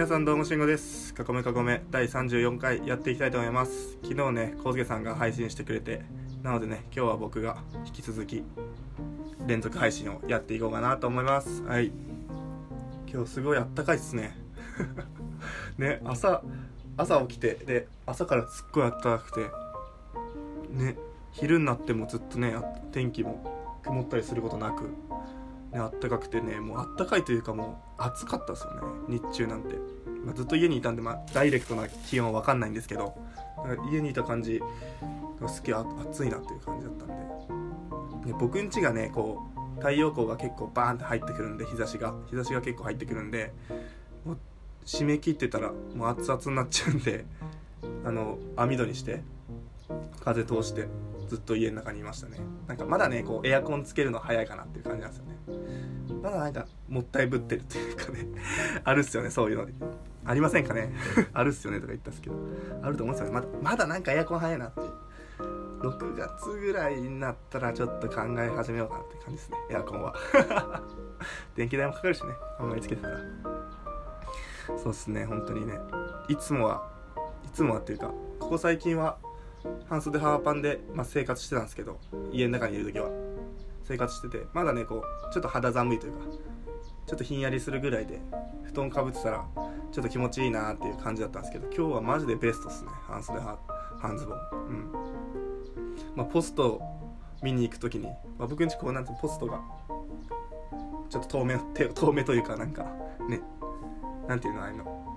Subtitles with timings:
[0.00, 1.14] 皆さんどうもしんごです。
[1.14, 3.98] 囲め囲め第34回やっていきたいと思います。
[4.02, 6.00] 昨日ねコウスケさんが配信してくれて
[6.42, 8.42] なのでね今日は僕が引き続き
[9.46, 11.62] 連続配信をやっていこうかなと思います。
[11.64, 11.92] はい。
[13.12, 14.38] 今日すごいあったかいっすね。
[15.76, 16.42] ね朝
[16.96, 19.50] 朝起きてで朝からすっごいあったかくて
[20.82, 20.96] ね
[21.32, 22.54] 昼になってもずっとね
[22.90, 24.84] 天気も曇ったりすることなく
[25.72, 28.80] ね、あったかくてねもうあったかいというかもう暑かったですよね。
[29.08, 29.76] 日中なんて、
[30.24, 33.16] まあ、ずっと家にいたんで、まあ、ダイレクトな気温は分かんないんですけど
[33.90, 34.60] 家にいた感じ
[35.40, 38.30] がすげえ暑いなっていう感じだったんで。
[38.32, 42.14] で僕ん家がねこう太陽光が結構バーンって入ってくるんで日差しが。
[42.28, 43.52] 日差しが結構入ってくるんで
[44.24, 44.38] もう
[44.84, 47.24] 締め切ってたらもう熱々になっちゃうんで
[48.04, 49.22] あの網戸にして
[50.24, 50.88] 風通して
[51.28, 52.38] ずっと家の中にいましたね。
[52.66, 55.36] なんかまだねこうエアコンつけるの早いかなっていう感じなんですよね。
[56.22, 58.26] まだなんかもったいぶってるっていうかね。
[58.84, 59.66] あるっすよねそういうの。
[60.24, 60.92] ありませんかね？
[61.32, 62.36] あるっすよねとか言ったんですけど。
[62.82, 63.32] あると思うんですよね。
[63.32, 64.80] まだまだなんかエアコン早いなって。
[64.80, 64.90] いう
[65.80, 69.56] 6月ぐらいになったらちょっと考え始めようかなって感じですね。
[69.70, 70.14] エアコンは。
[71.56, 72.34] 電気代もかかるしね。
[72.58, 73.18] あんまりつけてたら。
[74.76, 75.78] そうっすね本当にね。
[76.28, 76.90] いつもは
[77.44, 79.16] いつもはっていうかここ最近は
[79.88, 81.98] 半袖ハーパンで、まあ、生活してたんですけど
[82.32, 83.10] 家の中にいる時は。
[83.82, 86.18] 生活しててまだねこうちょっと肌寒いというか
[87.06, 88.20] ちょっとひんやりするぐらいで
[88.62, 89.44] 布団かぶってたら
[89.90, 92.90] ちょっと気持ちいいなっていう感じだったんですけど今日はマジでベストっすね。
[93.08, 94.38] 半袖半ズボン。
[94.68, 94.92] うん。
[96.14, 96.80] まあポスト
[97.42, 98.06] 見に行く時に、
[98.38, 99.60] まあ、僕んちこうなんてポストが
[101.08, 101.58] ちょっと透明
[101.94, 102.84] 透明というかなんか
[103.28, 103.40] ね
[104.28, 105.10] なんていうのあの。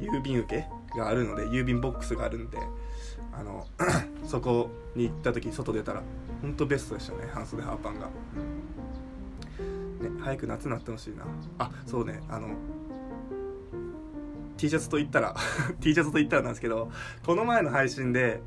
[0.00, 2.58] 郵便受けがあるので郵便ボックスがあるんで
[3.32, 3.66] あの
[4.26, 6.02] そこに行った時外出たら
[6.42, 8.10] ほんとベストでしたね半袖ハーパンが、ね、
[10.20, 11.24] 早く夏になってほしいな。
[11.58, 12.48] あそうねあの
[14.56, 15.34] T シャツと言ったら
[15.80, 16.90] T シャツと言ったらなんですけど
[17.24, 18.40] この前の配信で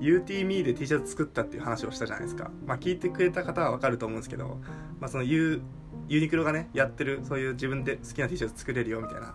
[0.00, 2.50] UTME で T シャツ作ったっていう話をしたじゃないですか。
[2.66, 4.58] まあ聞いてくれた方はわかると思うんですけど、
[5.00, 5.62] まあ、その U
[6.08, 9.34] ユニクロがねやってるそういう自分で好きな T シャツ作れるよみたいな。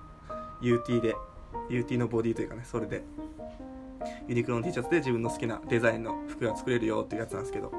[0.61, 1.15] UT で
[1.69, 3.03] UT のボディというかねそれで。
[4.27, 7.71] ユニクロの T シャツで自分の好きなデザインの服が作れるよっていうやつなんですけど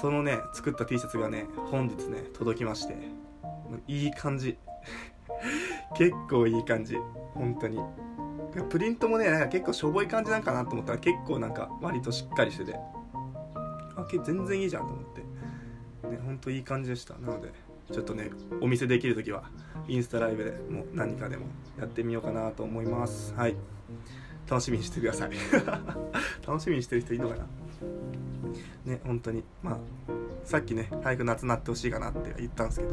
[0.00, 2.96] そのね作った T シャツがね本日ね届きまして
[3.86, 4.56] いい感じ。
[5.96, 6.96] 結構いい感じ。
[7.34, 7.80] 本当に。
[8.70, 12.78] プリントもねなんか結構しょぼい感じなんかなと思ったら結構なんか割としっかりしてて。
[13.96, 15.20] あ全然いいじゃんと思って。
[16.10, 17.14] ねほんといい感じでした。
[17.14, 17.52] なので
[17.92, 18.30] ちょっとね
[18.60, 19.44] お見せできる時は
[19.88, 21.46] インスタライブでもう何かでも
[21.78, 23.34] やってみようかなと思います。
[23.34, 23.56] はい。
[24.48, 25.30] 楽しみにしてください。
[26.46, 27.44] 楽しみにしてる人いるのかな？
[28.92, 29.42] ね本当に。
[29.62, 29.78] まあ
[30.44, 32.92] さっきね早く夏になってほしいかなって言ったんですけど。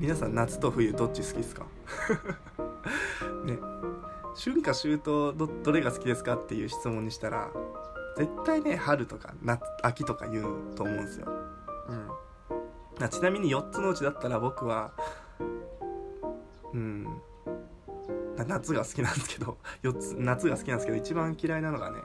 [0.00, 1.66] 皆さん夏と冬どっち好きですか？
[3.44, 3.58] ね。
[4.34, 7.50] 春夏秋冬どどれが好きですかっていう質問にしたら
[8.16, 11.26] 絶対ね春とか夏秋とか言うと思うんですよ。
[12.98, 13.08] うん。
[13.10, 14.92] ちなみに4つのうちだったら僕は
[16.72, 17.11] うん
[18.46, 21.98] 夏が好きなんですけど 4つ夏が好きなんですけど一番嫌いなのがね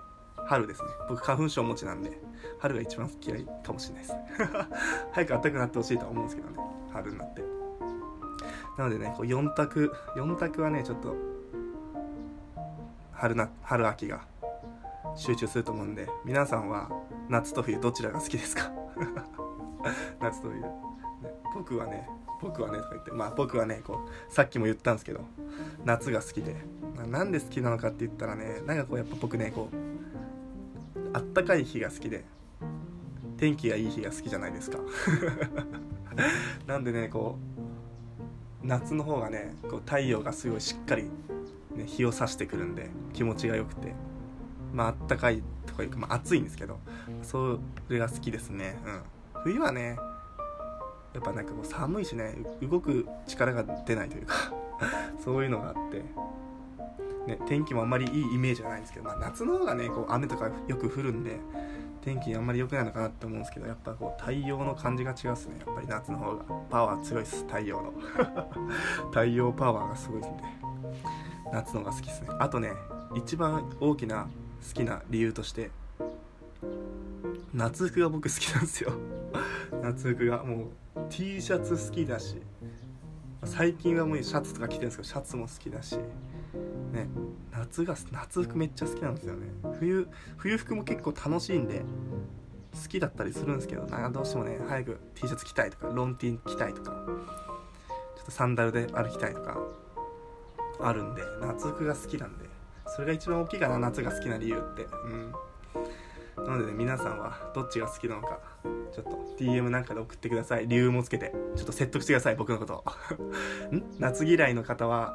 [0.46, 0.88] 春ですね。
[1.10, 2.22] 僕花粉症持ちなんで
[2.60, 4.16] 春が一番嫌いかもしれないです。
[5.12, 6.58] 早く暖かくなってほしいとは思うんですけどね
[6.94, 7.44] 春になって。
[8.78, 11.16] なのでねこう4択4択はねちょっと
[13.12, 14.22] 春な春秋が
[15.16, 16.90] 集中すると思うんで皆さんは
[17.28, 18.72] 夏と冬どちらが好きですか？
[20.22, 20.70] 夏と冬、ね、
[21.58, 22.08] 僕はね
[22.40, 25.22] 僕はねとか言ってまあ僕はねこうさっきも言ったんですけど
[25.86, 26.56] 夏が好きで
[26.96, 29.78] まなんで好きなのかって言ったらねなんかこうやっぱ僕ねこう
[31.14, 32.26] あったかい日が好きで
[33.38, 34.80] 天気がいい日が好きじゃないですか。
[36.66, 37.38] なんでねこ
[38.64, 41.04] う夏の方がねこう太陽がすごいしっかり、
[41.76, 43.94] ね、日を差してくるんで気持ちが良くて
[44.74, 46.80] まああったかいとかいうか、まあ、暑いんですけど
[47.22, 48.78] それが好きですね。
[48.86, 49.02] うん。
[49.44, 49.98] 冬はね
[51.14, 54.54] やっぱなんかこう寒いしね動く力が出ないというか
[55.24, 56.04] そういうのがあって、
[57.26, 61.40] ね、天気もあんまりいいイメージはないんですけど、まあ、夏の方がねこう雨とかよく降るんで
[62.08, 65.58] 天気あんまり良くないのかなって思うんですけどやっぱこう太陽の感じが違うっすね。
[65.66, 66.44] やっぱり夏の方が。
[66.70, 67.94] パワー強いっす太陽の。
[69.12, 70.62] 太陽パワーがすごいっすね。
[71.52, 72.30] 夏の方が好きっすね。
[72.40, 72.72] あとね
[73.14, 74.28] 一番大きな
[74.66, 75.70] 好きな理由として
[77.54, 79.17] 夏服が僕好きなんですよ。
[79.88, 80.68] 夏服がもう
[81.10, 82.36] T シャツ好きだし
[83.46, 85.98] 最近はもうシャツとか着てるんですけどシャツも好きだし
[86.92, 87.08] ね
[87.52, 89.48] 夏が夏服めっちゃ好きなんですよね。
[89.80, 90.08] 冬
[90.38, 91.84] 冬服も結構楽しいんで
[92.84, 96.92] 好きだったりするんですけどなんかどうしてもね早く T シャツ着たいとかロン T 着たいとか
[98.18, 99.58] ちょっとサンダルで歩きたいとか
[100.82, 102.46] あるんで夏服が好きなんで
[102.88, 104.84] それが一番大きいかな夏が好きな理由って。
[104.84, 105.34] うん。
[106.46, 108.40] なのでね皆さんはどっちが好きなのか
[108.92, 110.68] ちょっと DM なんかで送ってください。
[110.68, 111.34] 理由もつけて。
[111.56, 112.84] ちょっと説得してください僕のこと。
[113.76, 113.84] ん？
[114.00, 115.14] 夏嫌いの方は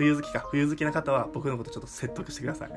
[0.00, 2.70] 冬好きか冬好きな方は僕のことちょっと説得してください。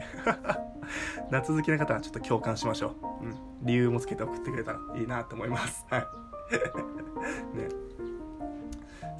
[1.31, 5.85] 夏好きな方はちょっと共感しましょう、うん、理由もつけて送ってくれたらいいなと思います。
[5.89, 6.01] はい。
[7.57, 7.69] ね。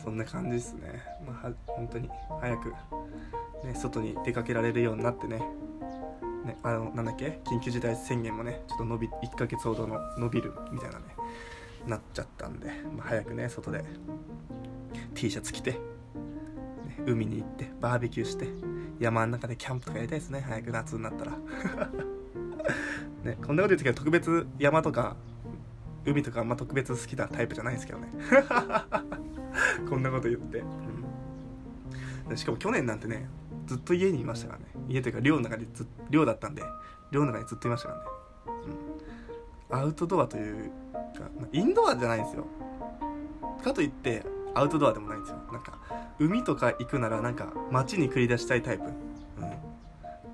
[0.04, 1.02] そんな感じですね。
[1.26, 2.10] まあ本当に
[2.42, 2.74] 早く
[3.64, 5.42] ね外に出かけられるようになってね。
[6.46, 7.40] ね、あのなんだっけ？
[7.46, 11.06] 緊急事態宣言もねちょっと伸び1ヶ月ほどの伸びるみたいなね
[11.88, 13.84] なっちゃったんで、まあ、早くね外で。
[15.16, 15.80] T シャツ着て、ね、
[17.06, 18.48] 海に行ってバーベキューして
[19.00, 21.32] 山の中でキャンプとかやりたいですね早く夏になったら。
[23.24, 25.16] ねこんなこと言ってけど特別山とか
[26.06, 28.10] 海とかあんま特別好きなタイプじゃないですけどね。
[29.90, 30.64] こんなこと言って、
[32.30, 33.30] うん、しかも去年なんてね
[33.66, 34.66] ずっと家にいましたからね。
[34.88, 36.64] 家というか寮の中にず寮だったんで
[37.12, 38.06] 寮の中にずっといましたからね、
[39.72, 42.46] うん、アウトドアというかまあインドアじゃないんですよ。
[43.64, 44.24] かといって
[44.54, 45.38] アウトドアでもないんですよ。
[45.52, 45.80] なんか
[46.20, 48.92] 海とか行くならなんか街に繰り出したいタイプ、うん、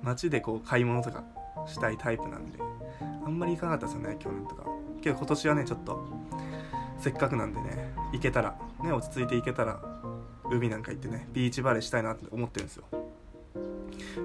[0.02, 1.24] 街でこう買い物とか
[1.66, 2.58] したいタイプなんで
[3.24, 4.64] あんまり行かなかったですよね去年とか。
[5.00, 6.08] けど今年はねちょっと
[6.98, 9.80] せっかくなんでね行けたらね落ち着いて行けたら
[10.50, 12.84] 海なんか行ってねビーチバレーしたいなって思ってるんですよ。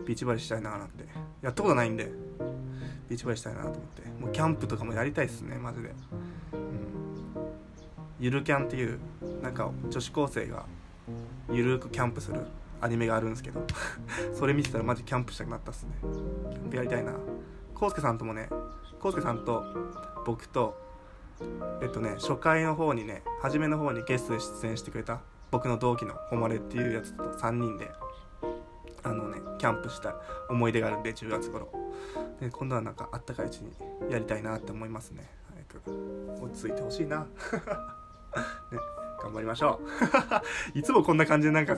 [0.06, 1.06] ビーチバレーしたいななんて。
[1.42, 2.12] やったことないんで。
[3.10, 4.02] ビーチバレーしたいなと思って。
[4.20, 5.96] もうキャンプとかもやりたいっすねマジで、うん、
[8.20, 9.00] ゆるキャンっていう
[9.42, 10.66] なんか女子高生が
[11.52, 12.42] ゆるくキャンプする
[12.82, 13.66] アニメがあるんですけど。
[14.34, 15.92] それ見てたらマジキャンプしたくなったっすね。
[16.02, 17.14] キャンプやりたいな。
[17.74, 18.48] コウスケさんともね
[19.00, 19.64] コウスケさんと
[20.26, 20.78] 僕と
[21.82, 25.20] えっとね初回の方にね初めの方にゲストで出演してくれた
[25.52, 27.92] 僕の同期の誉れっていうやつと3人で
[29.06, 30.16] あのねキャンプした
[30.50, 31.70] 思い出があるんで10月頃。
[32.40, 33.72] で今度はなんかあったかいうちに
[34.12, 35.30] やりたいなって思いますね。
[35.70, 37.20] 早く落ち着いてほしいな。
[38.72, 38.80] ね
[39.22, 39.80] 頑張りましょ
[40.74, 40.78] う。
[40.78, 41.78] いつもこんな感じでなんか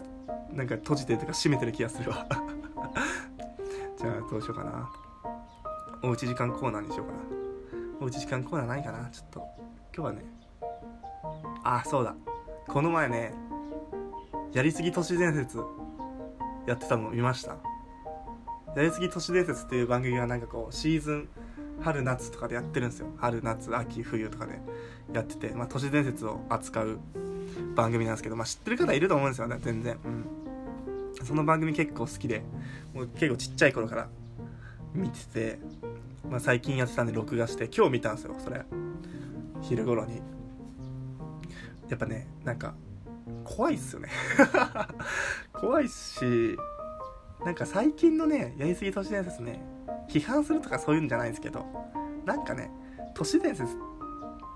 [0.51, 2.25] なんか閉じてるとか閉めてる気がするわ。
[3.97, 4.89] じゃあどうしようかな。
[6.03, 7.19] おうち時間コーナーにしようかな。
[7.99, 9.09] おうち時間コーナーないかな。
[9.09, 9.39] ちょっと。
[9.93, 10.25] 今日はね
[11.63, 12.15] あそうだ。
[12.67, 13.33] この前ね
[14.53, 15.59] やりすぎ都市伝説
[16.67, 17.57] やってたの見ました。
[18.75, 21.29] やりすぎ都市伝説っていう番組がなんかこうシーズン
[21.81, 23.07] 春夏とかでやってるんですよ。
[23.17, 24.59] 春夏秋冬とかで
[25.13, 26.99] やってて、まあ、都市伝説を扱う
[27.75, 32.43] 番組なんですけど、まあ、知ってる方いると思うんですよね全然、うん、その番組結構好きで
[32.93, 34.09] もう結構ちっちゃい頃から
[34.93, 35.59] 見てて、
[36.29, 38.65] まあ、最近やってたんで録画して今日見たんですよそれ。
[39.61, 40.21] 昼頃に。
[41.89, 42.73] やっぱねなんか
[43.47, 44.09] 怖いっすよね。
[45.53, 46.57] 怖いし
[47.43, 49.63] なんか最近のねやりすぎ都市伝説ね
[50.09, 51.65] 批判するとかそういうんじゃないんですけど
[52.25, 52.69] なんかね
[53.13, 53.77] 都市伝説っ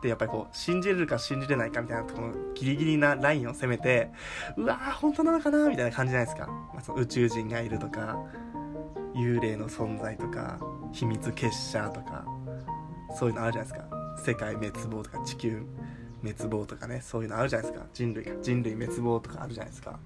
[0.02, 4.12] てやっぱりこう信じれるか信じれないかみたいなところギリギリなラインを攻めて
[4.58, 8.20] うわー本当なのかなみたいな感じじゃないですか、まあ、その宇宙人がいるとか
[9.16, 10.60] 幽霊の存在とか
[10.92, 12.26] 秘密結社とか
[13.18, 14.02] そういうのあるじゃないですか。
[14.24, 15.66] 世界滅亡とか地球
[16.22, 17.86] 滅亡とかねそういうのあるじゃないですか。
[17.94, 18.34] 人類が。
[18.42, 20.00] 人類滅亡とかあるじゃないですか。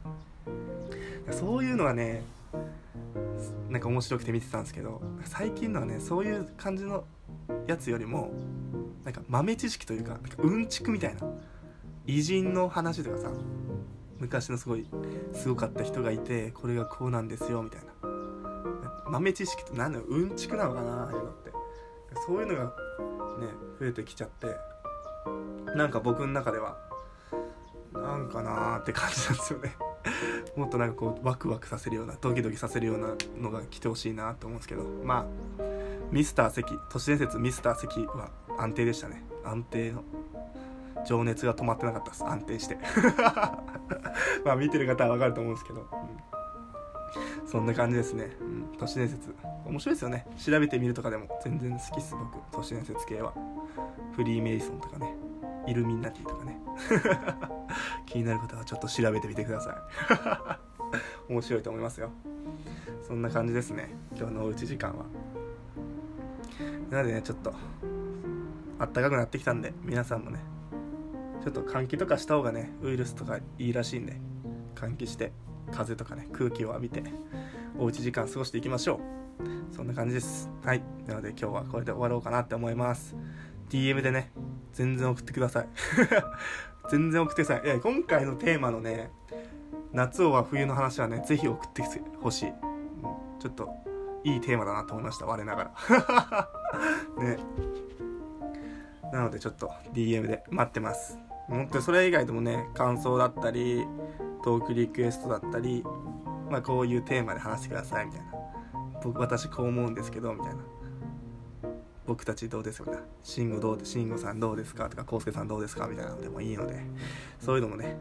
[1.31, 2.24] そういうのがね
[3.69, 7.03] なんか面白くて見てたんですけど最近のはねそういう感じの
[7.67, 8.31] やつよりも
[9.03, 11.22] なんか豆知識というかなんかうんちくみたいな
[12.05, 13.29] 偉人の話とかさ
[14.19, 14.86] 昔のすごい
[15.34, 17.88] すごかった人がいてこれがこうなんですよみたいな。
[19.07, 21.51] 豆知識って何だろううんちくなのかなああいうのって。
[22.25, 22.72] そういうのがね
[23.79, 24.48] 増えてきちゃって。
[25.75, 26.77] なんか僕の中では
[27.94, 29.75] なんかなーって感じなんですよね。
[30.55, 34.84] もっとなんかこうワクワクさせるようなドキドキさせるようなのが来てほしいなと思うんですけど。
[35.03, 35.25] ま
[35.60, 39.24] あミスター関都市伝説ミスター関は安定でしたね。
[39.44, 40.03] 安定の
[41.05, 42.24] 情熱が止まってなかったです。
[42.25, 42.77] 安定して。
[44.46, 49.36] まあ見てる方はわかると思うんですけど、うん、そんな感じですね、うん、都市伝説。
[49.65, 50.27] 面白いですよね。
[50.38, 52.38] 調べてみるとかでも全然好きっす僕。
[52.51, 53.34] 都市伝説系は。
[54.15, 55.13] フリーメイソンとかね
[55.67, 56.60] イルミナティとかね。
[58.05, 59.74] 気になる方はちょっと調べてみてくださ
[61.27, 61.31] い。
[61.31, 62.12] 面白いと思いますよ。
[63.01, 63.89] そんな感じですね。
[64.15, 65.05] 今日のおうち時間は。
[66.89, 67.53] なのでねちょっと
[68.79, 70.39] あったかくなってきたんで皆さんもね
[71.43, 74.19] ちょっと換気とかした方がねウイルスとかいいらしいんで
[74.75, 75.31] 換気して
[75.72, 77.03] 風とかね空気を浴びて
[77.77, 79.75] おうち時間過ごしていきましょう。
[79.75, 80.50] そんな感じです。
[80.63, 80.84] はい。
[81.05, 83.15] なので今日はこれで終わろうかなって思います。
[83.69, 84.31] DM でね
[84.74, 85.67] 全然送ってください。
[86.89, 87.69] 全然送ってください。
[87.77, 89.12] い今回のテーマのね
[89.93, 91.84] 夏をは冬の話はねぜひ送って
[92.22, 92.53] ほしい、
[93.39, 93.69] ちょっと
[94.24, 96.50] いいテーマだなと思いました我ながら。
[97.24, 97.38] ね。
[99.13, 101.17] なのでちょっと DM で待ってます。
[101.48, 103.88] 本当にそれ以外でもね感想だったり
[104.43, 105.84] トークリクエストだったり
[106.50, 108.31] まあこういうテーマで話してくださいみたいな。
[109.03, 110.75] 僕私こう思うんですけどみたいな。
[112.05, 112.91] 僕たちどうですか？
[113.24, 113.79] 慎吾どう？
[113.83, 114.89] 慎吾さんどうですか？
[114.89, 115.88] とか康介さんどうですか？
[115.88, 116.79] みたいなのでもいいので
[117.39, 117.97] そういうのもね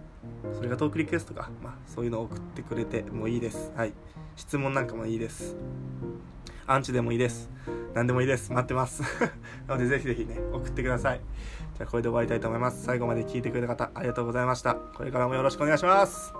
[0.54, 1.50] それがトークリクエストか。
[1.62, 3.72] まあそういうのを送ってくれてもいいです。
[3.76, 3.92] はい。
[4.36, 5.56] 質問なんかもいいです。
[6.66, 7.50] アンチでもいいです。
[7.94, 8.52] 何でもいいです。
[8.52, 9.02] 待ってます。
[9.68, 11.20] なのでぜひぜひね送ってください。
[11.76, 12.84] じゃあこれで終わりたいと思います。
[12.84, 14.74] 最後まで聞いてくれた方ありがとうございました。
[14.74, 16.32] これからもよろしくお願いします。